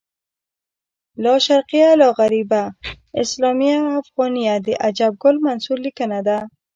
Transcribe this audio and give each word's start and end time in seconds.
لاشرقیه 1.23 1.89
لاغربیه 2.01 2.63
اسلامیه 3.23 3.77
افغانیه 4.01 4.55
د 4.65 4.67
عجب 4.85 5.13
ګل 5.23 5.35
منصور 5.45 5.77
لیکنه 5.87 6.19
ده 6.27 6.37